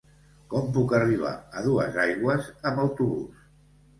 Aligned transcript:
Com 0.53 0.71
puc 0.77 0.93
arribar 0.99 1.33
a 1.59 1.63
Duesaigües 1.67 2.47
amb 2.71 2.83
autobús? 2.87 3.45